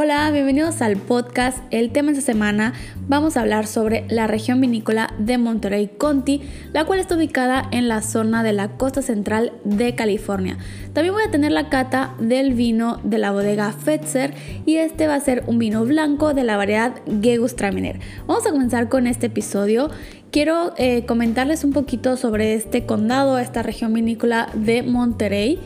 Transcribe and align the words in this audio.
Hola, 0.00 0.30
bienvenidos 0.30 0.80
al 0.80 0.96
podcast. 0.96 1.58
El 1.72 1.90
tema 1.90 2.12
de 2.12 2.18
esta 2.18 2.32
semana 2.32 2.72
vamos 3.08 3.36
a 3.36 3.40
hablar 3.40 3.66
sobre 3.66 4.06
la 4.08 4.28
región 4.28 4.60
vinícola 4.60 5.12
de 5.18 5.38
Monterey 5.38 5.88
Conti, 5.88 6.40
la 6.72 6.84
cual 6.84 7.00
está 7.00 7.16
ubicada 7.16 7.68
en 7.72 7.88
la 7.88 8.00
zona 8.00 8.44
de 8.44 8.52
la 8.52 8.68
costa 8.76 9.02
central 9.02 9.54
de 9.64 9.96
California. 9.96 10.56
También 10.92 11.14
voy 11.14 11.24
a 11.24 11.32
tener 11.32 11.50
la 11.50 11.68
cata 11.68 12.14
del 12.20 12.54
vino 12.54 13.00
de 13.02 13.18
la 13.18 13.32
bodega 13.32 13.72
Fetzer 13.72 14.34
y 14.64 14.76
este 14.76 15.08
va 15.08 15.16
a 15.16 15.20
ser 15.20 15.42
un 15.48 15.58
vino 15.58 15.84
blanco 15.84 16.32
de 16.32 16.44
la 16.44 16.56
variedad 16.56 16.94
Gewürztraminer. 17.20 17.98
Vamos 18.28 18.46
a 18.46 18.52
comenzar 18.52 18.88
con 18.88 19.08
este 19.08 19.26
episodio. 19.26 19.90
Quiero 20.30 20.74
eh, 20.76 21.06
comentarles 21.06 21.64
un 21.64 21.72
poquito 21.72 22.16
sobre 22.16 22.54
este 22.54 22.86
condado, 22.86 23.36
esta 23.40 23.64
región 23.64 23.92
vinícola 23.92 24.48
de 24.54 24.84
Monterey. 24.84 25.58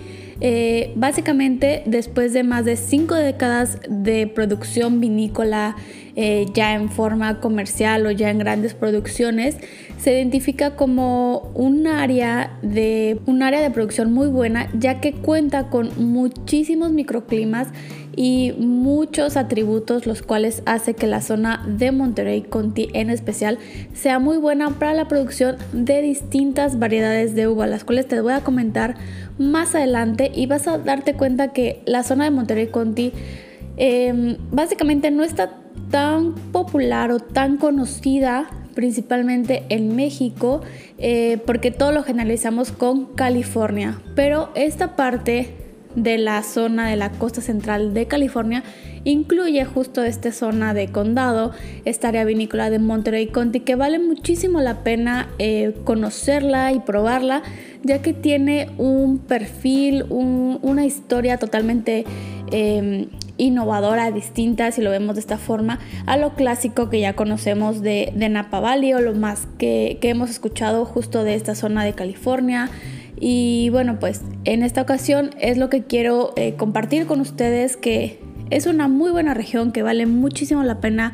Eh, 0.45 0.93
básicamente, 0.97 1.85
después 1.87 2.33
de 2.33 2.43
más 2.43 2.65
de 2.65 2.75
cinco 2.75 3.15
décadas 3.15 3.79
de 3.89 4.27
producción 4.27 4.99
vinícola, 4.99 5.77
eh, 6.15 6.47
ya 6.53 6.75
en 6.75 6.91
forma 6.91 7.41
comercial 7.41 8.07
o 8.07 8.11
ya 8.11 8.31
en 8.31 8.39
grandes 8.39 8.75
producciones, 8.75 9.57
se 9.99 10.13
identifica 10.13 10.77
como 10.77 11.51
un 11.55 11.87
área 11.87 12.59
de 12.63 13.21
un 13.27 13.43
área 13.43 13.61
de 13.61 13.71
producción 13.71 14.13
muy 14.13 14.29
buena, 14.29 14.69
ya 14.79 15.01
que 15.01 15.13
cuenta 15.13 15.69
con 15.69 15.91
muchísimos 15.97 16.93
microclimas 16.93 17.69
y 18.15 18.53
muchos 18.59 19.37
atributos 19.37 20.07
los 20.07 20.23
cuales 20.23 20.63
hace 20.67 20.95
que 20.95 21.07
la 21.07 21.21
zona 21.21 21.65
de 21.67 21.93
Monterrey 21.93 22.43
Conti 22.43 22.89
en 22.93 23.11
especial 23.11 23.59
sea 23.95 24.19
muy 24.19 24.37
buena 24.37 24.71
para 24.71 24.95
la 24.95 25.09
producción 25.09 25.57
de 25.73 26.03
distintas 26.03 26.79
variedades 26.79 27.35
de 27.35 27.49
uva, 27.49 27.67
las 27.67 27.85
cuales 27.85 28.07
te 28.07 28.21
voy 28.21 28.35
a 28.35 28.41
comentar 28.41 28.97
más 29.39 29.75
adelante 29.75 30.31
y 30.35 30.47
vas 30.47 30.69
a 30.69 30.79
darte 30.79 31.15
cuenta 31.15 31.53
que 31.53 31.83
la 31.87 32.03
zona 32.03 32.25
de 32.25 32.31
Monterrey 32.31 32.67
Conti 32.67 33.13
em, 33.77 34.37
básicamente 34.51 35.11
no 35.11 35.25
está 35.25 35.62
tan 35.93 36.35
popular 36.35 37.13
o 37.13 37.21
tan 37.21 37.59
conocida 37.59 38.49
principalmente 38.75 39.65
en 39.69 39.95
México 39.95 40.63
eh, 40.99 41.39
porque 41.47 41.71
todo 41.71 41.93
lo 41.93 42.03
generalizamos 42.03 42.73
con 42.73 43.05
California. 43.15 44.01
Pero 44.17 44.51
esta 44.55 44.97
parte 44.97 45.55
de 45.95 46.17
la 46.17 46.43
zona 46.43 46.89
de 46.89 46.97
la 46.97 47.11
costa 47.11 47.43
central 47.43 47.93
de 47.93 48.07
California 48.07 48.65
incluye 49.05 49.63
justo 49.67 50.03
esta 50.03 50.33
zona 50.33 50.73
de 50.73 50.89
condado, 50.89 51.53
esta 51.85 52.09
área 52.09 52.25
vinícola 52.25 52.71
de 52.71 52.79
Monterey 52.79 53.27
County 53.27 53.61
que 53.61 53.75
vale 53.75 53.99
muchísimo 53.99 54.61
la 54.61 54.85
pena 54.85 55.29
eh, 55.39 55.75
conocerla 55.85 56.73
y 56.73 56.81
probarla 56.81 57.43
ya 57.83 58.01
que 58.01 58.15
tiene 58.15 58.71
un 58.79 59.19
perfil, 59.19 60.07
una 60.09 60.87
historia 60.87 61.37
totalmente 61.37 62.07
em, 62.51 63.09
innovadora, 63.39 64.11
distinta, 64.11 64.71
si 64.73 64.83
lo 64.83 64.91
vemos 64.91 65.17
de 65.17 65.21
esta 65.21 65.39
forma, 65.39 65.79
a 66.07 66.17
lo 66.17 66.35
clásico 66.35 66.91
que 66.91 67.01
ya 67.01 67.15
conocemos 67.15 67.81
de, 67.81 68.13
Napa 68.31 68.61
Valley 68.61 68.95
o 68.95 69.01
lo 69.01 69.15
más 69.15 69.47
que, 69.59 69.99
hemos 70.03 70.31
escuchado 70.31 70.85
justo 70.85 71.25
de 71.25 71.35
esta 71.35 71.55
zona 71.55 71.85
de 71.85 71.93
California. 71.95 72.71
Y 73.19 73.69
bueno, 73.71 73.99
pues 74.01 74.23
en 74.45 74.63
esta 74.63 74.83
ocasión 74.83 75.31
es 75.41 75.57
lo 75.57 75.71
que 75.71 75.85
quiero 75.85 76.33
eh, 76.37 76.55
compartir 76.55 77.07
con 77.07 77.21
ustedes, 77.21 77.77
que 77.77 78.19
es 78.51 78.67
una 78.67 78.89
muy 78.89 79.11
buena 79.11 79.33
región 79.33 79.73
que 79.73 79.83
vale 79.83 80.07
muchísimo 80.07 80.63
la 80.65 80.81
pena 80.81 81.13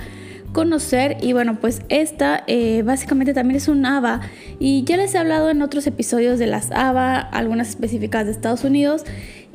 conocer. 0.52 1.18
Y 1.20 1.32
bueno 1.32 1.58
pues 1.60 1.82
esta 1.88 2.44
eh, 2.46 2.82
básicamente 2.82 3.34
también 3.34 3.56
es 3.56 3.68
un 3.68 3.84
AVA 3.84 4.20
y 4.58 4.84
ya 4.84 4.96
les 4.96 5.14
he 5.14 5.18
hablado 5.18 5.50
en 5.50 5.62
otros 5.62 5.86
episodios 5.86 6.38
de 6.38 6.46
las 6.46 6.70
AVA, 6.72 7.18
algunas 7.18 7.68
específicas 7.68 8.26
de 8.26 8.32
Estados 8.32 8.64
Unidos 8.64 9.04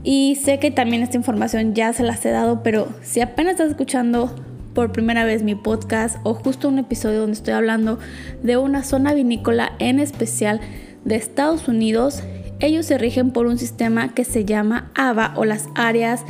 y 0.03 0.35
sé 0.35 0.59
que 0.59 0.71
también 0.71 1.01
esta 1.01 1.17
información 1.17 1.73
ya 1.73 1.93
se 1.93 2.03
las 2.03 2.25
he 2.25 2.31
dado, 2.31 2.61
pero 2.61 2.89
si 3.01 3.21
apenas 3.21 3.53
estás 3.53 3.69
escuchando 3.69 4.35
por 4.73 4.91
primera 4.91 5.23
vez 5.23 5.43
mi 5.43 5.55
podcast 5.55 6.17
o 6.23 6.33
justo 6.33 6.67
un 6.67 6.79
episodio 6.79 7.21
donde 7.21 7.33
estoy 7.33 7.53
hablando 7.53 7.99
de 8.41 8.57
una 8.57 8.83
zona 8.83 9.13
vinícola 9.13 9.73
en 9.79 9.99
especial 9.99 10.59
de 11.05 11.15
Estados 11.15 11.67
Unidos, 11.67 12.23
ellos 12.59 12.85
se 12.85 12.97
rigen 12.97 13.31
por 13.31 13.45
un 13.45 13.57
sistema 13.57 14.13
que 14.13 14.25
se 14.25 14.45
llama 14.45 14.91
AVA 14.95 15.33
o 15.35 15.45
las 15.45 15.67
áreas 15.75 16.25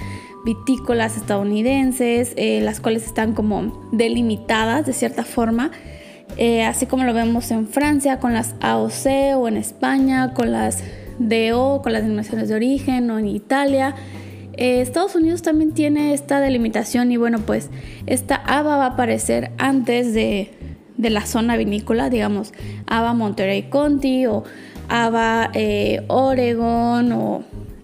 vitícolas 0.45 1.15
estadounidenses, 1.15 2.33
eh, 2.35 2.59
las 2.61 2.79
cuales 2.79 3.05
están 3.05 3.33
como 3.33 3.87
delimitadas 3.91 4.85
de 4.85 4.93
cierta 4.93 5.23
forma, 5.23 5.71
eh, 6.37 6.63
así 6.63 6.85
como 6.85 7.05
lo 7.05 7.13
vemos 7.13 7.49
en 7.51 7.67
Francia 7.67 8.19
con 8.19 8.33
las 8.33 8.55
AOC 8.59 9.37
o 9.37 9.47
en 9.47 9.57
España 9.57 10.33
con 10.33 10.51
las 10.51 10.83
DO, 11.19 11.81
con 11.81 11.93
las 11.93 12.01
denominaciones 12.01 12.49
de 12.49 12.55
origen 12.55 13.09
o 13.11 13.19
en 13.19 13.27
Italia. 13.27 13.95
Eh, 14.55 14.81
Estados 14.81 15.15
Unidos 15.15 15.41
también 15.41 15.73
tiene 15.73 16.13
esta 16.13 16.39
delimitación 16.39 17.11
y 17.11 17.17
bueno, 17.17 17.39
pues 17.39 17.69
esta 18.05 18.35
AVA 18.35 18.77
va 18.77 18.83
a 18.85 18.89
aparecer 18.89 19.51
antes 19.57 20.13
de, 20.13 20.51
de 20.97 21.09
la 21.09 21.25
zona 21.25 21.57
vinícola, 21.57 22.09
digamos, 22.09 22.53
AVA 22.87 23.13
Monterey 23.13 23.63
County 23.63 24.27
o 24.27 24.43
ABA 24.89 25.49
eh, 25.53 26.03
Oregon 26.07 27.11
o 27.13 27.43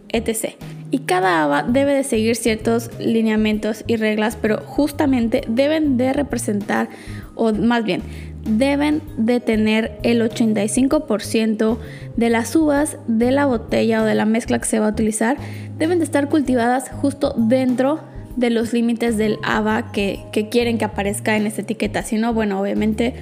etc. 0.09 0.55
Y 0.91 0.99
cada 0.99 1.43
ABA 1.43 1.63
debe 1.63 1.93
de 1.93 2.03
seguir 2.03 2.35
ciertos 2.35 2.89
lineamientos 2.99 3.83
y 3.87 3.95
reglas, 3.95 4.37
pero 4.39 4.59
justamente 4.59 5.41
deben 5.47 5.97
de 5.97 6.13
representar, 6.13 6.89
o 7.35 7.53
más 7.53 7.83
bien, 7.83 8.01
deben 8.49 9.01
de 9.17 9.39
tener 9.39 9.97
el 10.03 10.21
85% 10.21 11.77
de 12.15 12.29
las 12.29 12.55
uvas 12.55 12.97
de 13.07 13.31
la 13.31 13.45
botella 13.45 14.01
o 14.01 14.05
de 14.05 14.15
la 14.15 14.25
mezcla 14.25 14.59
que 14.59 14.65
se 14.65 14.79
va 14.79 14.87
a 14.87 14.91
utilizar, 14.91 15.37
deben 15.77 15.99
de 15.99 16.05
estar 16.05 16.29
cultivadas 16.29 16.89
justo 16.89 17.33
dentro 17.37 17.99
de 18.35 18.49
los 18.49 18.73
límites 18.73 19.17
del 19.17 19.37
ABA 19.43 19.91
que, 19.91 20.25
quieren 20.49 20.77
que 20.77 20.85
aparezca 20.85 21.35
en 21.35 21.45
esta 21.45 21.61
etiqueta. 21.61 22.03
Si 22.03 22.17
no, 22.17 22.33
bueno, 22.33 22.59
obviamente 22.59 23.13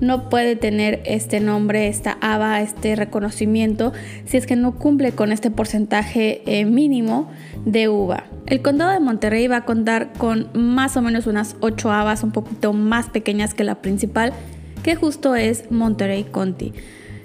no 0.00 0.30
puede 0.30 0.56
tener 0.56 1.02
este 1.04 1.40
nombre, 1.40 1.88
esta 1.88 2.16
ABA, 2.20 2.62
este 2.62 2.96
reconocimiento, 2.96 3.92
si 4.24 4.36
es 4.36 4.46
que 4.46 4.56
no 4.56 4.76
cumple 4.76 5.12
con 5.12 5.32
este 5.32 5.50
porcentaje 5.50 6.42
eh, 6.46 6.64
mínimo 6.64 7.28
de 7.64 7.88
uva. 7.88 8.24
El 8.46 8.62
condado 8.62 8.92
de 8.92 9.00
Monterrey 9.00 9.46
va 9.46 9.58
a 9.58 9.64
contar 9.64 10.12
con 10.16 10.48
más 10.54 10.96
o 10.96 11.02
menos 11.02 11.26
unas 11.26 11.56
8 11.60 11.92
ABAs 11.92 12.22
un 12.22 12.30
poquito 12.30 12.72
más 12.72 13.10
pequeñas 13.10 13.52
que 13.52 13.64
la 13.64 13.76
principal, 13.76 14.32
que 14.82 14.96
justo 14.96 15.34
es 15.34 15.70
Monterrey 15.70 16.24
Conti. 16.24 16.72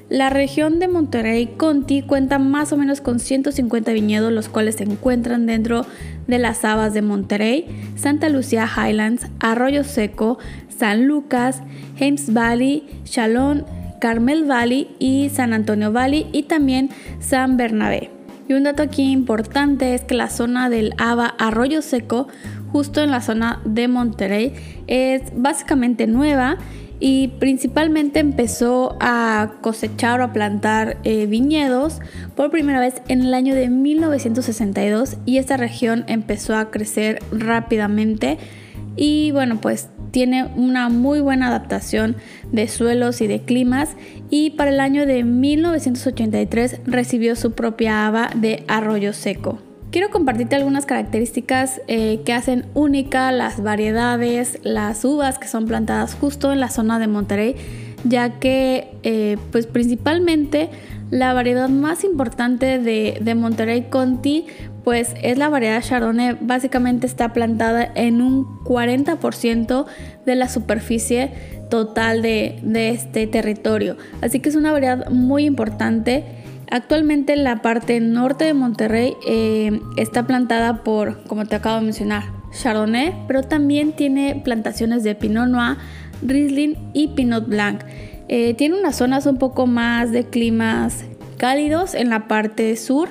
La 0.10 0.30
región 0.30 0.78
de 0.80 0.88
Monterrey 0.88 1.48
Conti 1.58 2.04
cuenta 2.04 2.38
más 2.38 2.72
o 2.72 2.78
menos 2.78 3.02
con 3.02 3.20
150 3.20 3.92
viñedos, 3.92 4.32
los 4.32 4.50
cuales 4.50 4.76
se 4.76 4.84
encuentran 4.84 5.48
dentro 5.48 5.86
de 6.28 6.38
las 6.38 6.64
habas 6.64 6.94
de 6.94 7.02
Monterrey, 7.02 7.66
Santa 7.96 8.30
Lucía 8.30 8.68
Highlands, 8.68 9.26
Arroyo 9.40 9.84
Seco, 9.84 10.38
San 10.78 11.08
Lucas, 11.08 11.62
James 11.98 12.32
Valley, 12.32 12.88
Chalon, 13.04 13.66
Carmel 14.00 14.46
Valley 14.46 14.96
y 15.00 15.30
San 15.30 15.54
Antonio 15.54 15.92
Valley 15.92 16.28
y 16.32 16.44
también 16.44 16.92
San 17.20 17.58
Bernabé. 17.58 18.12
Y 18.48 18.54
un 18.54 18.64
dato 18.64 18.84
aquí 18.84 19.12
importante 19.12 19.96
es 19.96 20.04
que 20.04 20.14
la 20.14 20.30
zona 20.30 20.70
del 20.70 20.94
Ava 21.00 21.34
Arroyo 21.40 21.82
Seco, 21.82 22.28
justo 22.72 23.02
en 23.02 23.10
la 23.10 23.22
zona 23.22 23.60
de 23.66 23.88
Monterrey, 23.88 24.54
es 24.86 25.24
básicamente 25.36 26.06
nueva 26.06 26.60
y 27.00 27.30
principalmente 27.40 28.20
empezó 28.20 28.96
a 29.00 29.54
cosechar 29.62 30.22
o 30.22 30.26
a 30.26 30.34
plantar 30.34 30.98
eh, 31.04 31.26
viñedos 31.26 32.00
por 32.36 32.52
primera 32.52 32.80
vez 32.80 33.02
en 33.08 33.22
el 33.22 33.34
año 33.34 33.56
de 33.56 33.70
1962 33.70 35.18
y 35.26 35.38
esta 35.38 35.58
región 35.58 36.06
empezó 36.08 36.56
a 36.56 36.72
crecer 36.72 37.20
rápidamente 37.32 38.38
y 38.96 39.32
bueno 39.32 39.60
pues 39.60 39.90
tiene 40.12 40.46
una 40.56 40.88
muy 40.88 41.20
buena 41.20 41.48
adaptación 41.50 42.16
de 42.54 42.70
suelos 42.70 43.20
y 43.20 43.28
de 43.28 43.42
climas 43.42 43.90
y 44.30 44.52
para 44.52 44.72
el 44.72 44.80
año 44.80 45.06
de 45.06 45.26
1983 45.26 46.80
recibió 46.86 47.36
su 47.36 47.52
propia 47.52 48.08
haba 48.08 48.30
de 48.34 48.64
arroyo 48.70 49.12
seco. 49.12 49.60
Quiero 49.92 50.10
compartirte 50.10 50.56
algunas 50.56 50.86
características 50.86 51.82
eh, 51.88 52.22
que 52.26 52.34
hacen 52.34 52.66
única 52.74 53.32
las 53.32 53.62
variedades, 53.62 54.60
las 54.64 55.06
uvas 55.06 55.40
que 55.40 55.48
son 55.48 55.66
plantadas 55.68 56.16
justo 56.16 56.52
en 56.52 56.60
la 56.60 56.70
zona 56.70 57.00
de 57.00 57.08
Monterrey, 57.08 57.56
ya 58.04 58.40
que 58.40 58.98
eh, 59.04 59.38
pues 59.52 59.68
principalmente 59.68 60.70
la 61.12 61.34
variedad 61.34 61.70
más 61.70 62.04
importante 62.04 62.80
de, 62.80 63.36
Monterrey 63.36 63.84
Conti 63.90 64.48
pues 64.84 65.14
es 65.22 65.38
la 65.38 65.50
variedad 65.50 65.82
Chardonnay. 65.82 66.38
Básicamente 66.42 67.08
está 67.08 67.34
plantada 67.34 67.92
en 67.96 68.22
un 68.22 68.46
40% 68.64 69.86
de 70.26 70.36
la 70.36 70.48
superficie 70.48 71.32
total 71.70 72.22
de, 72.22 72.60
este 72.92 73.28
territorio. 73.28 73.98
Así 74.22 74.40
que 74.40 74.50
es 74.50 74.56
una 74.56 74.72
variedad 74.72 75.10
muy 75.10 75.46
importante. 75.46 76.24
Actualmente 76.72 77.36
la 77.36 77.62
parte 77.62 78.00
norte 78.00 78.46
de 78.46 78.54
Monterrey 78.54 79.14
eh, 79.28 79.80
está 79.98 80.26
plantada 80.26 80.84
por, 80.84 81.24
como 81.26 81.46
te 81.46 81.56
acabo 81.56 81.80
de 81.80 81.86
mencionar, 81.86 82.24
Chardonnay, 82.52 83.14
pero 83.28 83.44
también 83.44 83.94
tiene 83.94 84.42
plantaciones 84.44 85.04
de 85.04 85.16
Pinot 85.16 85.48
Noir, 85.48 85.78
Riesling 86.22 86.76
y 86.94 87.10
Pinot 87.10 87.48
Blanc. 87.48 87.82
Eh, 88.28 88.56
tiene 88.56 88.80
unas 88.80 88.96
zonas 88.96 89.26
un 89.26 89.38
poco 89.38 89.68
más 89.68 90.12
de 90.12 90.26
climas 90.26 91.06
cálidos 91.38 91.94
en 91.94 92.10
la 92.10 92.28
parte 92.28 92.76
sur 92.76 93.10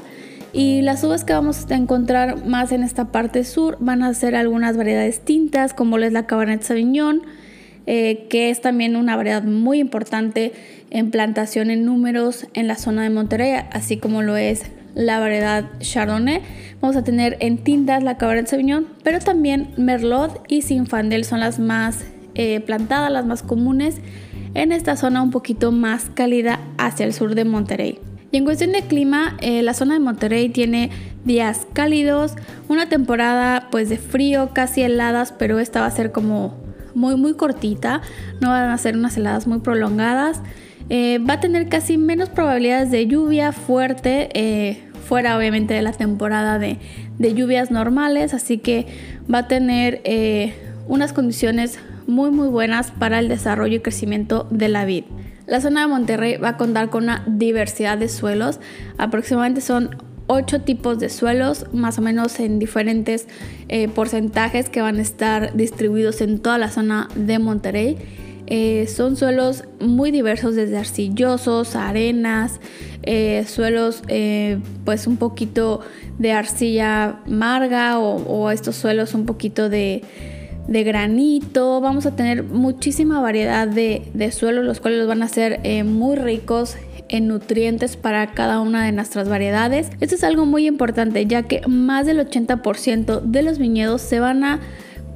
y 0.53 0.83
las 0.83 1.05
uvas 1.05 1.25
que 1.25 1.33
vamos 1.33 1.71
a 1.71 1.75
encontrar 1.75 2.47
más 2.47 2.73
en 2.73 2.83
esta 2.83 3.07
parte 3.07 3.45
sur 3.45 3.77
van 3.81 4.03
a 4.03 4.15
ser 4.15 4.35
algunas 4.35 4.77
variedades 4.77 5.21
tintas, 5.21 5.75
como 5.75 5.99
es 5.99 6.13
la 6.13 6.27
Cabernet 6.27 6.63
Sauvignon, 6.63 7.23
eh, 7.87 8.27
que 8.29 8.51
es 8.51 8.61
también 8.61 8.97
una 8.97 9.17
variedad 9.17 9.43
muy 9.43 9.79
importante 9.79 10.53
en 10.91 11.11
plantación 11.11 11.71
en 11.71 11.85
números 11.85 12.47
en 12.55 12.69
la 12.69 12.77
zona 12.77 13.03
de 13.03 13.11
Monterrey, 13.11 13.55
así 13.73 13.97
como 13.99 14.23
lo 14.23 14.37
es 14.37 14.63
la 14.95 15.19
variedad 15.19 15.65
Chardonnay. 15.81 16.41
Vamos 16.81 16.97
a 16.97 17.05
tener 17.05 17.37
en 17.41 17.59
tintas 17.59 18.03
la 18.03 18.17
Cabernet 18.17 18.47
Sauvignon, 18.47 18.87
pero 19.03 19.19
también 19.19 19.71
Merlot 19.77 20.45
y 20.49 20.63
Sinfandel 20.63 21.25
son 21.25 21.41
las 21.41 21.59
más 21.59 22.05
eh, 22.35 22.61
plantadas, 22.61 23.11
las 23.11 23.27
más 23.27 23.43
comunes 23.43 23.97
en 24.55 24.73
esta 24.73 24.97
zona 24.97 25.23
un 25.23 25.31
poquito 25.31 25.73
más 25.73 26.11
cálida 26.15 26.61
hacia 26.79 27.07
el 27.07 27.13
sur 27.13 27.35
de 27.35 27.45
Monterrey. 27.45 27.99
Y 28.31 28.39
en 28.39 28.45
cuestión 28.45 28.73
de 28.73 28.83
clima, 28.83 29.37
eh, 29.41 29.63
la 29.63 29.75
zona 29.75 29.95
de 29.95 30.01
Monterrey 30.01 30.49
tiene 30.49 30.91
días 31.25 31.67
cálidos, 31.73 32.35
una 32.69 32.89
temporada 32.89 33.69
pues 33.71 33.89
de 33.89 33.97
frío, 33.97 34.51
casi 34.53 34.83
heladas, 34.83 35.33
pero 35.33 35.61
esta 35.61 35.81
va 35.81 35.87
a 35.87 35.91
ser 35.91 36.11
como 36.13 36.55
muy 36.95 37.17
muy 37.17 37.35
cortita, 37.35 38.01
no 38.41 38.51
van 38.51 38.71
a 38.71 38.79
ser 38.79 38.97
unas 38.97 39.17
heladas 39.17 39.47
muy 39.47 39.61
prolongadas. 39.61 40.41
Eh, 40.91 41.19
va 41.19 41.35
a 41.35 41.41
tener 41.41 41.69
casi 41.69 41.97
menos 41.97 42.29
probabilidades 42.29 42.91
de 42.91 43.07
lluvia 43.07 43.53
fuerte, 43.53 44.29
eh, 44.35 44.83
fuera 45.07 45.37
obviamente 45.37 45.75
de 45.75 45.83
la 45.83 45.93
temporada 45.93 46.59
de, 46.59 46.79
de, 47.19 47.35
lluvias 47.35 47.71
normales, 47.71 48.35
así 48.35 48.59
que 48.59 48.87
va 49.33 49.39
a 49.39 49.49
tener 49.49 50.03
unas 50.87 51.13
condiciones 51.13 51.79
muy 52.07 52.31
muy 52.31 52.49
buenas 52.49 52.91
para 52.91 53.19
el 53.19 53.29
desarrollo 53.29 53.77
y 53.77 53.81
crecimiento 53.81 54.47
de 54.51 54.69
la 54.69 54.85
vid. 54.85 55.05
La 55.47 55.61
zona 55.61 55.83
de 55.83 55.89
Monterrey 55.89 56.37
va 56.39 56.51
a 56.51 56.57
contar 56.57 56.89
con 56.89 57.05
una 57.05 57.23
diversidad 57.27 57.99
de 57.99 58.09
suelos, 58.09 58.61
aproximadamente 58.97 59.61
son 59.61 59.91
ocho 60.27 60.61
tipos 60.63 60.99
de 60.99 61.09
suelos, 61.09 61.67
más 61.73 61.99
o 61.99 62.03
menos 62.03 62.39
en 62.41 62.59
diferentes 62.59 63.27
eh, 63.69 63.89
porcentajes 63.89 64.69
que 64.69 64.81
van 64.81 64.99
a 64.99 65.03
estar 65.03 65.55
distribuidos 65.55 66.21
en 66.21 66.39
toda 66.39 66.59
la 66.59 66.71
zona 66.71 67.09
de 67.15 67.39
Monterrey. 67.39 67.97
Eh, 68.47 68.87
son 68.95 69.17
suelos 69.17 69.65
muy 69.81 70.11
diversos, 70.11 70.55
desde 70.55 70.77
arcillosos, 70.77 71.77
arenas, 71.77 72.61
eh, 73.03 73.45
suelos 73.47 74.03
pues 74.85 75.07
un 75.07 75.17
poquito 75.17 75.81
de 76.19 76.33
arcilla 76.33 77.21
amarga 77.27 77.99
o 77.99 78.51
estos 78.51 78.77
suelos 78.77 79.15
un 79.15 79.25
poquito 79.25 79.71
de, 79.71 80.03
de 80.69 80.85
granito, 80.85 81.81
vamos 81.81 82.07
a 82.07 82.17
tener 82.17 82.43
muchísima 82.43 83.21
variedad 83.21 83.67
de, 83.67 84.31
suelos, 84.31 84.65
los 84.65 84.81
cuales 84.81 85.07
van 85.07 85.23
a 85.23 85.29
ser 85.29 85.61
muy 85.85 86.17
ricos 86.17 86.77
en 87.15 87.29
nutrientes 87.29 87.97
para 87.97 88.33
cada 88.33 88.59
una 88.59 88.85
de 88.85 88.91
nuestras 88.91 89.29
variedades. 89.29 89.89
Esto 90.01 90.17
es 90.17 90.25
algo 90.25 90.47
muy 90.47 90.67
importante 90.67 91.25
ya 91.27 91.45
que 91.45 91.63
más 91.69 92.07
del 92.07 92.19
80% 92.19 93.21
de 93.21 93.43
los 93.45 93.59
viñedos 93.59 94.03
se 94.03 94.19
van 94.19 94.43
a 94.43 94.59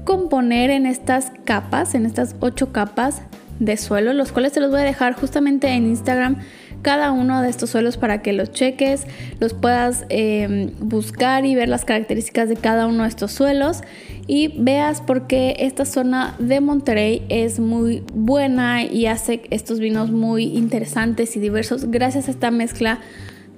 componer 0.05 0.71
en 0.71 0.87
estas 0.87 1.33
capas, 1.45 1.97
en 1.97 2.07
estas 2.07 2.37
8 2.39 2.71
capas 2.71 3.23
de 3.59 3.77
suelo, 3.77 4.13
los 4.13 4.31
cuales 4.31 4.53
te 4.53 4.61
los 4.61 4.71
voy 4.71 4.79
a 4.79 4.85
dejar 4.85 5.15
justamente 5.15 5.71
en 5.71 5.89
Instagram 5.89 6.37
cada 6.83 7.13
uno 7.13 7.43
de 7.43 7.49
estos 7.49 7.71
suelos 7.71 7.97
para 7.97 8.23
que 8.23 8.33
los 8.33 8.53
cheques, 8.53 9.07
los 9.41 9.55
puedas 9.55 10.05
em, 10.09 10.73
buscar 10.81 11.45
y 11.45 11.55
ver 11.55 11.69
las 11.69 11.85
características 11.85 12.49
de 12.49 12.57
cada 12.57 12.87
uno 12.87 13.03
de 13.03 13.09
estos 13.09 13.33
suelos 13.33 13.83
y 14.27 14.49
veas 14.59 15.01
por 15.01 15.27
qué 15.27 15.57
esta 15.61 15.85
zona 15.85 16.37
de 16.39 16.61
Monterrey 16.61 17.25
es 17.29 17.61
muy 17.61 18.03
buena 18.13 18.85
y 18.85 19.07
hace 19.07 19.43
estos 19.51 19.81
vinos 19.81 20.11
muy 20.11 20.45
interesantes 20.45 21.37
y 21.37 21.41
diversos 21.41 21.91
gracias 21.91 22.29
a 22.29 22.31
esta 22.31 22.51
mezcla 22.51 23.01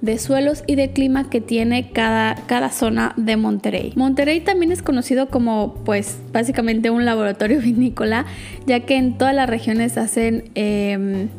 de 0.01 0.17
suelos 0.17 0.63
y 0.67 0.75
de 0.75 0.91
clima 0.91 1.29
que 1.29 1.41
tiene 1.41 1.91
cada, 1.91 2.35
cada 2.47 2.71
zona 2.71 3.13
de 3.17 3.37
Monterrey. 3.37 3.93
Monterrey 3.95 4.41
también 4.41 4.71
es 4.71 4.81
conocido 4.81 5.27
como 5.27 5.75
pues 5.85 6.17
básicamente 6.33 6.89
un 6.89 7.05
laboratorio 7.05 7.59
vinícola 7.61 8.25
ya 8.65 8.81
que 8.81 8.95
en 8.95 9.17
todas 9.17 9.35
las 9.35 9.49
regiones 9.49 9.97
hacen 9.97 10.49
em, 10.55 11.29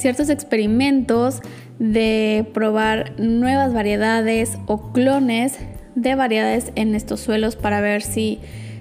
ciertos 0.00 0.30
experimentos 0.30 1.40
de 1.78 2.46
probar 2.54 3.12
nuevas 3.18 3.72
variedades 3.72 4.58
o 4.66 4.92
clones 4.92 5.58
de 5.94 6.14
variedades 6.14 6.72
en 6.74 6.94
estos 6.94 7.20
suelos 7.20 7.56
para 7.56 7.80
ver 7.80 8.02
si, 8.02 8.38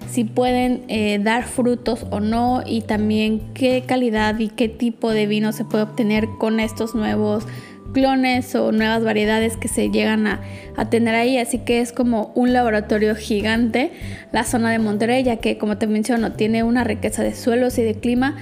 si 0.09 0.23
pueden 0.23 0.83
eh, 0.87 1.19
dar 1.21 1.43
frutos 1.43 2.05
o 2.09 2.19
no 2.19 2.63
y 2.65 2.81
también 2.81 3.53
qué 3.53 3.83
calidad 3.85 4.39
y 4.39 4.47
qué 4.47 4.69
tipo 4.69 5.11
de 5.11 5.27
vino 5.27 5.51
se 5.51 5.65
puede 5.65 5.83
obtener 5.83 6.27
con 6.39 6.59
estos 6.59 6.95
nuevos 6.95 7.45
clones 7.93 8.53
o 8.55 8.71
nuevas 8.71 9.03
variedades 9.03 9.57
que 9.57 9.67
se 9.67 9.89
llegan 9.89 10.27
a, 10.27 10.41
a, 10.77 10.89
tener 10.89 11.15
ahí. 11.15 11.37
Así 11.37 11.59
que 11.59 11.81
es 11.81 11.91
como 11.91 12.31
un 12.35 12.53
laboratorio 12.53 13.15
gigante 13.15 13.91
la 14.31 14.43
zona 14.43 14.71
de 14.71 14.79
Monterrey, 14.79 15.23
ya 15.23 15.37
que 15.37 15.57
como 15.57 15.77
te 15.77 15.87
menciono 15.87 16.33
tiene 16.33 16.63
una 16.63 16.83
riqueza 16.83 17.23
de 17.23 17.33
suelos 17.33 17.77
y 17.79 17.83
de 17.83 17.95
clima 17.95 18.37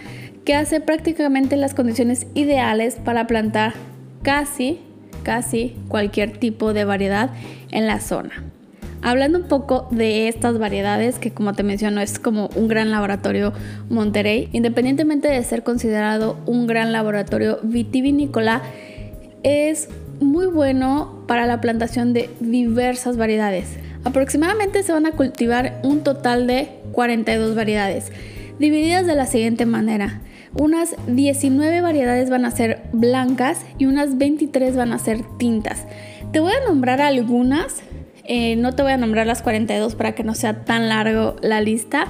que 0.48 0.56
hace 0.56 0.80
prácticamente 0.80 1.58
las 1.58 1.74
condiciones 1.74 2.26
ideales 2.34 2.96
para 2.96 3.28
plantar 3.28 3.74
casi, 4.22 4.80
casi 5.22 5.76
cualquier 5.90 6.38
tipo 6.38 6.72
de 6.72 6.86
variedad 6.86 7.32
en 7.72 7.86
la 7.86 8.00
zona. 8.00 8.46
Hablando 9.02 9.40
un 9.40 9.50
poco 9.50 9.90
de 9.92 10.30
estas 10.30 10.58
variedades, 10.58 11.20
que 11.20 11.32
como 11.32 11.52
te 11.52 11.64
menciono 11.64 12.00
es 12.00 12.18
como 12.18 12.50
un 12.56 12.70
gran 12.70 12.92
laboratorio 12.92 13.52
Monterrey, 13.90 14.48
independientemente 14.54 15.28
de 15.28 15.44
ser 15.44 15.64
considerado 15.64 16.38
un 16.46 16.66
gran 16.66 16.94
laboratorio 16.94 17.60
vitivinícola, 17.64 18.62
es 19.44 19.90
muy 20.22 20.46
bueno 20.46 21.26
para 21.28 21.46
la 21.46 21.60
plantación 21.60 22.14
de 22.14 22.30
diversas 22.40 23.18
variedades. 23.18 23.68
Aproximadamente 24.06 24.82
se 24.84 24.94
van 24.94 25.08
a 25.08 25.12
cultivar 25.12 25.82
un 25.84 26.04
total 26.06 26.48
de 26.48 26.70
42 26.94 27.54
variedades, 27.54 28.14
divididas 28.60 29.06
de 29.06 29.16
la 29.16 29.26
siguiente 29.26 29.66
manera. 29.66 30.22
Unas 30.60 30.96
19 31.06 31.82
variedades 31.82 32.30
van 32.30 32.44
a 32.46 32.52
ser 32.52 32.82
blancas 32.92 33.62
y 33.78 33.86
unas 33.86 34.18
23 34.18 34.76
van 34.76 34.92
a 34.92 34.98
ser 34.98 35.22
tintas. 35.38 35.86
Te 36.32 36.40
voy 36.40 36.52
a 36.52 36.66
nombrar 36.68 37.00
algunas, 37.00 37.84
eh, 38.24 38.56
no 38.56 38.74
te 38.74 38.82
voy 38.82 38.92
a 38.92 38.98
nombrar 38.98 39.28
las 39.28 39.44
42 39.44 39.96
para 39.96 40.16
que 40.16 40.24
no 40.24 40.34
sea 40.34 40.66
tan 40.66 40.90
largo 40.90 41.36
la 41.42 41.62
lista, 41.62 42.08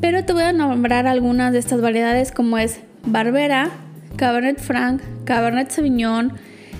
pero 0.00 0.24
te 0.24 0.32
voy 0.32 0.42
a 0.42 0.52
nombrar 0.52 1.06
algunas 1.06 1.52
de 1.52 1.60
estas 1.60 1.80
variedades 1.80 2.32
como 2.32 2.58
es 2.58 2.80
Barbera, 3.04 3.70
Cabernet 4.16 4.58
Franc, 4.58 5.00
Cabernet 5.24 5.70
Sauvignon, 5.70 6.32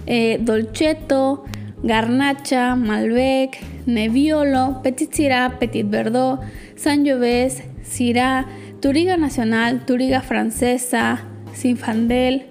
eh, 0.06 0.38
Dolcetto, 0.40 1.44
Garnacha, 1.82 2.75
Malbec, 2.75 3.58
Nebbiolo, 3.86 4.80
Petit 4.82 5.12
Syrah, 5.12 5.58
Petit 5.60 5.88
Verdot, 5.88 6.40
Sangiovese, 6.75 7.64
Syrah, 7.84 8.46
Turiga 8.80 9.16
Nacional, 9.16 9.87
Turiga 9.87 10.21
Francesa, 10.21 11.21
Sinfandel, 11.54 12.47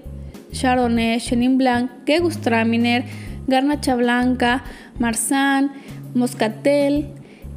Chardonnay, 0.51 1.19
Chenin 1.19 1.57
Blanc, 1.57 1.91
Gewürztraminer, 2.05 3.05
Garnacha 3.47 3.95
Blanca, 3.95 4.63
Marsan, 4.99 5.71
Moscatel, 6.13 7.07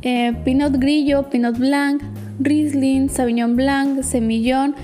eh, 0.03 0.33
Pinot 0.45 0.75
Grillo, 0.79 1.31
Pinot 1.31 1.59
Blanc, 1.59 2.03
Riesling, 2.41 3.09
Sauvignon 3.09 3.57
Blanc, 3.57 4.03
Semillón, 4.03 4.75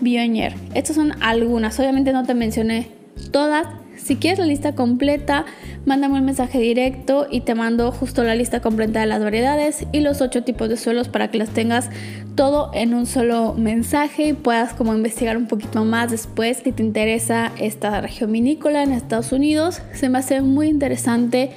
Bionier. 0.00 0.54
Estas 0.74 0.96
son 0.96 1.12
algunas, 1.20 1.78
obviamente 1.78 2.12
no 2.12 2.24
te 2.24 2.34
mencioné 2.34 2.88
todas, 3.30 3.66
si 4.08 4.16
quieres 4.16 4.38
la 4.38 4.46
lista 4.46 4.74
completa, 4.74 5.44
mándame 5.84 6.18
un 6.18 6.24
mensaje 6.24 6.58
directo 6.58 7.26
y 7.30 7.42
te 7.42 7.54
mando 7.54 7.92
justo 7.92 8.24
la 8.24 8.34
lista 8.34 8.60
completa 8.62 9.00
de 9.00 9.06
las 9.06 9.22
variedades 9.22 9.86
y 9.92 10.00
los 10.00 10.22
ocho 10.22 10.44
tipos 10.44 10.70
de 10.70 10.78
suelos 10.78 11.10
para 11.10 11.30
que 11.30 11.36
las 11.36 11.50
tengas 11.50 11.90
todo 12.34 12.70
en 12.72 12.94
un 12.94 13.04
solo 13.04 13.52
mensaje 13.52 14.28
y 14.28 14.32
puedas 14.32 14.72
como 14.72 14.94
investigar 14.94 15.36
un 15.36 15.46
poquito 15.46 15.84
más 15.84 16.10
después 16.10 16.62
si 16.64 16.72
te 16.72 16.82
interesa 16.82 17.52
esta 17.58 18.00
región 18.00 18.32
vinícola 18.32 18.82
en 18.82 18.92
Estados 18.92 19.30
Unidos. 19.32 19.82
Se 19.92 20.08
me 20.08 20.16
hace 20.16 20.40
muy 20.40 20.68
interesante. 20.68 21.50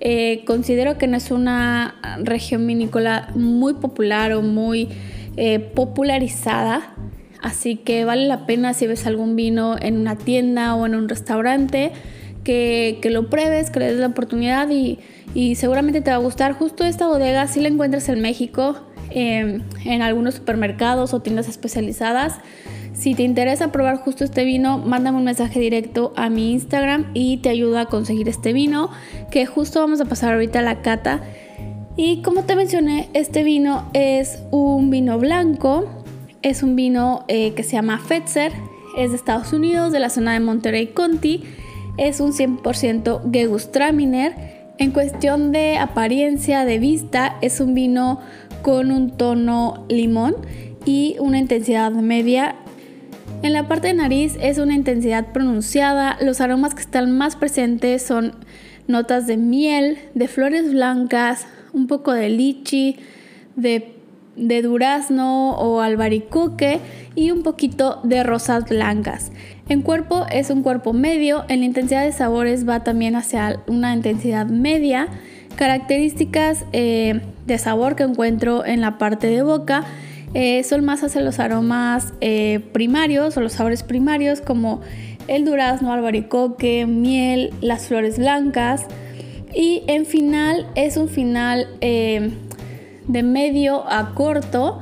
Eh, 0.00 0.44
considero 0.46 0.98
que 0.98 1.06
no 1.06 1.16
es 1.16 1.30
una 1.30 1.94
región 2.22 2.66
vinícola 2.66 3.28
muy 3.34 3.72
popular 3.72 4.34
o 4.34 4.42
muy 4.42 4.90
eh, 5.38 5.58
popularizada 5.58 6.94
Así 7.44 7.76
que 7.76 8.06
vale 8.06 8.26
la 8.26 8.46
pena 8.46 8.72
si 8.72 8.86
ves 8.86 9.06
algún 9.06 9.36
vino 9.36 9.76
en 9.78 9.98
una 9.98 10.16
tienda 10.16 10.74
o 10.74 10.86
en 10.86 10.94
un 10.94 11.10
restaurante 11.10 11.92
que, 12.42 12.98
lo 13.10 13.28
pruebes, 13.28 13.68
que 13.68 13.80
le 13.80 13.90
des 13.92 14.00
la 14.00 14.06
oportunidad 14.06 14.70
y, 14.70 14.98
seguramente 15.54 16.00
te 16.00 16.10
va 16.10 16.16
a 16.16 16.20
gustar. 16.20 16.54
Justo 16.54 16.84
esta 16.84 17.06
bodega 17.06 17.46
si 17.46 17.60
la 17.60 17.68
encuentras 17.68 18.08
en 18.08 18.22
México, 18.22 18.76
em, 19.10 19.60
en 19.84 20.00
algunos 20.00 20.36
supermercados 20.36 21.12
o 21.12 21.20
tiendas 21.20 21.46
especializadas. 21.46 22.38
Si 22.94 23.14
te 23.14 23.24
interesa 23.24 23.70
probar 23.70 23.98
justo 23.98 24.24
este 24.24 24.44
vino, 24.44 24.78
mándame 24.78 25.18
un 25.18 25.24
mensaje 25.24 25.60
directo 25.60 26.14
a 26.16 26.30
mi 26.30 26.52
Instagram 26.52 27.10
y 27.12 27.36
te 27.38 27.50
ayuda 27.50 27.82
a 27.82 27.86
conseguir 27.86 28.26
este 28.26 28.54
vino, 28.54 28.88
que 29.30 29.44
justo 29.44 29.80
vamos 29.80 30.00
a 30.00 30.06
pasar 30.06 30.32
ahorita 30.32 30.60
a 30.60 30.62
la 30.62 30.80
cata. 30.80 31.20
Y 31.94 32.22
como 32.22 32.44
te 32.44 32.56
mencioné, 32.56 33.10
este 33.12 33.42
vino 33.42 33.90
es 33.92 34.38
un 34.50 34.88
vino 34.88 35.18
blanco, 35.18 36.03
es 36.44 36.62
un 36.62 36.76
vino 36.76 37.24
eh, 37.26 37.54
que 37.54 37.64
se 37.64 37.72
llama 37.72 37.98
Fetzer, 37.98 38.52
es 38.96 39.10
de 39.10 39.16
Estados 39.16 39.52
Unidos, 39.52 39.92
de 39.92 39.98
la 39.98 40.10
zona 40.10 40.34
de 40.34 40.40
Monterey 40.40 40.88
County, 40.88 41.42
es 41.96 42.20
un 42.20 42.32
100% 42.32 43.32
Gewürztraminer. 43.32 44.54
En 44.78 44.90
cuestión 44.90 45.52
de 45.52 45.78
apariencia, 45.78 46.64
de 46.64 46.78
vista, 46.78 47.36
es 47.40 47.60
un 47.60 47.74
vino 47.74 48.20
con 48.62 48.90
un 48.90 49.16
tono 49.16 49.86
limón 49.88 50.36
y 50.84 51.16
una 51.18 51.38
intensidad 51.38 51.92
media. 51.92 52.56
En 53.42 53.52
la 53.52 53.66
parte 53.66 53.88
de 53.88 53.94
nariz 53.94 54.36
es 54.40 54.58
una 54.58 54.74
intensidad 54.74 55.32
pronunciada. 55.32 56.18
Los 56.20 56.40
aromas 56.40 56.74
que 56.74 56.82
están 56.82 57.16
más 57.16 57.36
presentes 57.36 58.02
son 58.02 58.34
notas 58.86 59.26
de 59.26 59.36
miel, 59.36 59.98
de 60.14 60.28
flores 60.28 60.72
blancas, 60.72 61.46
un 61.72 61.86
poco 61.86 62.12
de 62.12 62.28
lichi, 62.28 62.96
de 63.56 63.94
de 64.36 64.62
durazno 64.62 65.52
o 65.52 65.80
albaricoque 65.80 66.80
y 67.14 67.30
un 67.30 67.42
poquito 67.42 68.00
de 68.02 68.22
rosas 68.22 68.68
blancas. 68.68 69.30
En 69.68 69.82
cuerpo 69.82 70.26
es 70.30 70.50
un 70.50 70.62
cuerpo 70.62 70.92
medio, 70.92 71.44
en 71.48 71.60
la 71.60 71.66
intensidad 71.66 72.04
de 72.04 72.12
sabores 72.12 72.68
va 72.68 72.84
también 72.84 73.16
hacia 73.16 73.60
una 73.66 73.94
intensidad 73.94 74.46
media. 74.46 75.08
Características 75.56 76.64
eh, 76.72 77.20
de 77.46 77.58
sabor 77.58 77.96
que 77.96 78.02
encuentro 78.02 78.66
en 78.66 78.80
la 78.80 78.98
parte 78.98 79.28
de 79.28 79.42
boca 79.42 79.84
eh, 80.34 80.64
son 80.64 80.84
más 80.84 81.04
hacia 81.04 81.20
los 81.20 81.38
aromas 81.38 82.12
eh, 82.20 82.60
primarios 82.72 83.36
o 83.36 83.40
los 83.40 83.52
sabores 83.52 83.84
primarios 83.84 84.40
como 84.40 84.80
el 85.28 85.44
durazno, 85.44 85.92
albaricoque, 85.92 86.86
miel, 86.86 87.54
las 87.60 87.86
flores 87.86 88.18
blancas. 88.18 88.86
Y 89.54 89.84
en 89.86 90.04
final 90.04 90.66
es 90.74 90.96
un 90.96 91.08
final 91.08 91.68
de 93.06 93.22
medio 93.22 93.84
a 93.90 94.14
corto. 94.14 94.80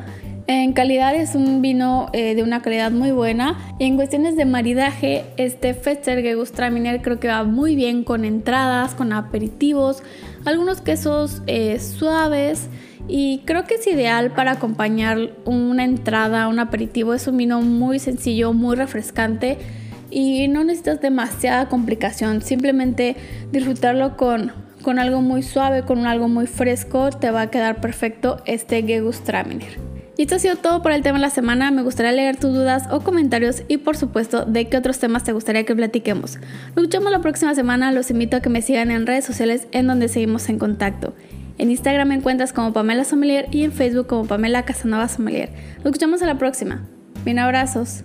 En 0.49 0.73
calidad 0.73 1.15
es 1.15 1.35
un 1.35 1.63
vino 1.63 2.09
eh, 2.13 2.35
de 2.35 2.43
una 2.43 2.63
calidad 2.63 2.91
muy 2.91 3.13
buena. 3.13 3.59
Y 3.79 3.85
en 3.85 3.97
cuestiones 3.97 4.37
de 4.37 4.45
maridaje, 4.45 5.25
este 5.37 5.75
Fetzer 5.75 6.23
Gewürztraminer 6.23 7.01
creo 7.01 7.21
que 7.21 7.29
va 7.29 7.45
muy 7.45 7.77
bien 7.77 8.05
con 8.05 8.25
entradas, 8.25 8.95
con 8.95 9.13
aperitivos, 9.13 10.03
algunos 10.45 10.81
quesos 10.81 11.43
eh, 11.47 11.79
suaves. 11.79 12.69
Y 13.09 13.43
creo 13.45 13.65
que 13.65 13.75
es 13.77 13.87
ideal 13.87 14.33
para 14.33 14.53
acompañar 14.53 15.33
una 15.45 15.85
entrada, 15.85 16.49
un 16.49 16.59
aperitivo. 16.59 17.15
Es 17.15 17.27
un 17.27 17.37
vino 17.37 17.61
muy 17.63 17.99
sencillo, 17.99 18.53
muy 18.53 18.77
refrescante 18.77 19.59
y 20.13 20.47
no 20.49 20.63
necesitas 20.63 21.01
demasiada 21.01 21.69
complicación. 21.69 22.43
Simplemente 22.43 23.17
disfrutarlo 23.51 24.17
con 24.17 24.53
con 24.83 24.99
algo 24.99 25.23
muy 25.23 25.43
suave, 25.43 25.83
con 25.83 26.07
algo 26.07 26.29
muy 26.29 26.47
fresco, 26.47 27.11
te 27.11 27.31
va 27.31 27.43
a 27.43 27.51
quedar 27.51 27.81
perfecto 27.81 28.43
este 28.45 28.83
Gewürztraminer. 28.83 29.79
Y 30.17 30.23
esto 30.23 30.35
ha 30.35 30.39
sido 30.39 30.57
todo 30.57 30.83
por 30.83 30.93
el 30.93 31.03
tema 31.03 31.19
de 31.19 31.23
la 31.23 31.31
semana. 31.31 31.71
Me 31.71 31.83
gustaría 31.83 32.13
leer 32.13 32.37
tus 32.37 32.53
dudas 32.53 32.85
o 32.91 33.01
comentarios 33.01 33.63
y 33.69 33.79
por 33.79 33.97
supuesto 33.97 34.45
de 34.45 34.69
qué 34.69 34.77
otros 34.77 34.99
temas 34.99 35.25
te 35.25 35.33
gustaría 35.33 35.65
que 35.65 35.75
platiquemos. 35.75 36.37
Nos 36.37 36.85
escuchamos 36.85 37.11
la 37.11 37.21
próxima 37.21 37.55
semana. 37.55 37.93
Los 37.93 38.11
invito 38.11 38.37
a 38.37 38.41
que 38.41 38.51
me 38.51 38.61
sigan 38.61 38.91
en 38.91 39.07
redes 39.07 39.25
sociales 39.25 39.69
en 39.73 39.87
donde 39.87 40.09
seguimos 40.09 40.49
en 40.49 40.59
contacto. 40.59 41.15
En 41.59 41.71
Instagram 41.71 42.09
me 42.09 42.15
encuentras 42.17 42.53
como 42.53 42.73
Pamela 42.73 43.05
Sommelier 43.05 43.49
y 43.51 43.65
en 43.65 43.73
Facebook 43.73 44.07
como 44.07 44.27
Pamela 44.27 44.65
Casanova 44.65 45.09
Sommelier. 45.09 45.51
Nos 45.79 45.87
escuchamos 45.87 46.23
a 46.23 46.27
la 46.27 46.37
próxima. 46.37 46.87
Bien 47.25 47.39
abrazos. 47.39 48.05